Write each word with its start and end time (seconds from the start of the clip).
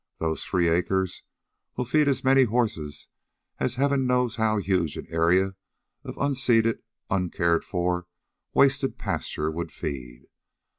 Those 0.17 0.43
three 0.43 0.67
acres 0.67 1.21
will 1.77 1.85
feed 1.85 2.07
as 2.07 2.23
many 2.23 2.45
horses 2.45 3.09
as 3.59 3.75
heaven 3.75 4.07
knows 4.07 4.37
how 4.37 4.57
huge 4.57 4.97
an 4.97 5.05
area 5.11 5.55
of 6.03 6.17
unseeded, 6.17 6.79
uncared 7.11 7.63
for, 7.63 8.07
wasted 8.51 8.97
pasture 8.97 9.51
would 9.51 9.71
feed. 9.71 10.23